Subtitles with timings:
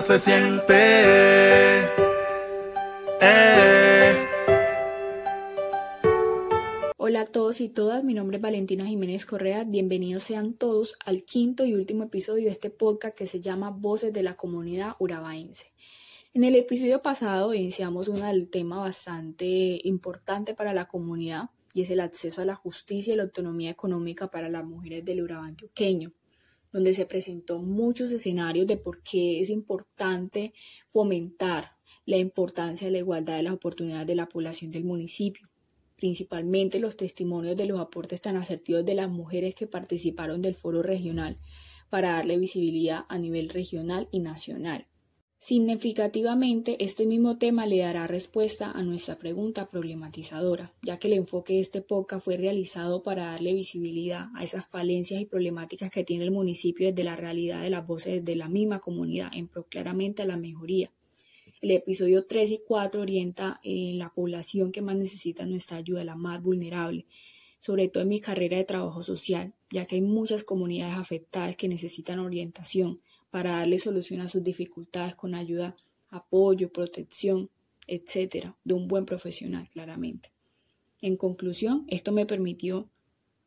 [0.00, 0.74] Se siente.
[3.20, 4.26] Eh.
[6.96, 9.64] Hola a todos y todas, mi nombre es Valentina Jiménez Correa.
[9.64, 14.12] Bienvenidos sean todos al quinto y último episodio de este podcast que se llama Voces
[14.12, 15.72] de la Comunidad Urabaense.
[16.32, 22.00] En el episodio pasado iniciamos un tema bastante importante para la comunidad y es el
[22.00, 26.10] acceso a la justicia y la autonomía económica para las mujeres del Urabá antioqueño,
[26.72, 30.52] donde se presentó muchos escenarios de por qué es importante
[30.88, 31.76] fomentar
[32.06, 35.48] la importancia de la igualdad de las oportunidades de la población del municipio,
[35.96, 40.82] principalmente los testimonios de los aportes tan asertivos de las mujeres que participaron del foro
[40.82, 41.38] regional
[41.90, 44.86] para darle visibilidad a nivel regional y nacional.
[45.42, 51.54] Significativamente, este mismo tema le dará respuesta a nuestra pregunta problematizadora, ya que el enfoque
[51.54, 56.24] de este podcast fue realizado para darle visibilidad a esas falencias y problemáticas que tiene
[56.24, 60.20] el municipio desde la realidad de las voces de la misma comunidad, en pro claramente
[60.20, 60.92] a la mejoría.
[61.62, 66.16] El episodio 3 y 4 orienta en la población que más necesita nuestra ayuda, la
[66.16, 67.06] más vulnerable,
[67.60, 71.66] sobre todo en mi carrera de trabajo social, ya que hay muchas comunidades afectadas que
[71.66, 73.00] necesitan orientación
[73.30, 75.76] para darle solución a sus dificultades con ayuda,
[76.10, 77.50] apoyo, protección,
[77.86, 80.32] etcétera, de un buen profesional, claramente.
[81.02, 82.90] En conclusión, esto me permitió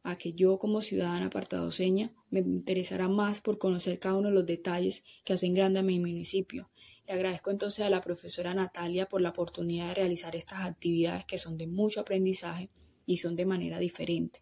[0.04, 4.46] a que yo como ciudadana apartadoseña me interesara más por conocer cada uno de los
[4.46, 6.70] detalles que hacen grande a mi municipio.
[7.08, 11.38] Le agradezco entonces a la profesora Natalia por la oportunidad de realizar estas actividades que
[11.38, 12.70] son de mucho aprendizaje
[13.06, 14.42] y son de manera diferente.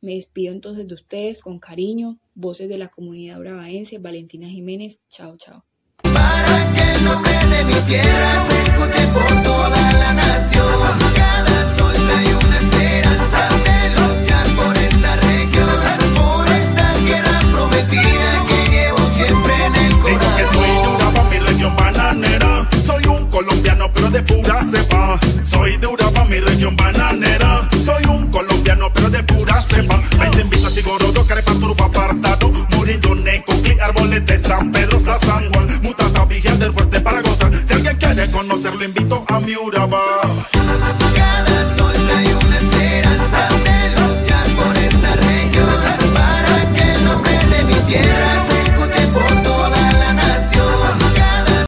[0.00, 5.36] Me despido entonces de ustedes con cariño, voces de la comunidad bravaense, Valentina Jiménez, chao,
[5.36, 5.64] chao.
[6.02, 10.64] Para que el nombre de mi tierra se escuche por toda la nación.
[11.14, 15.68] Cada sol hay una esperanza de luchar por esta región,
[16.16, 20.36] por esta tierra prometida que llevo siempre en el corazón.
[20.36, 22.68] que soy de Urabá, mi región bananera.
[22.82, 25.20] Soy un colombiano, pero de pura cepa.
[25.42, 27.49] Soy de Urabá, mi región bananera.
[34.60, 35.18] San Pedro, San
[35.52, 35.80] Juan.
[35.82, 37.50] Mutata, del Fuerte para gozar.
[37.66, 40.19] Si alguien quiere conocerlo, invito a mi Urabá.